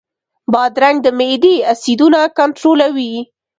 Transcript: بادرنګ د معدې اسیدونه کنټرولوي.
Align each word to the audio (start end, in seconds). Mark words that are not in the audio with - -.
بادرنګ 0.51 0.97
د 1.03 1.07
معدې 1.19 1.55
اسیدونه 1.73 2.19
کنټرولوي. 2.37 3.13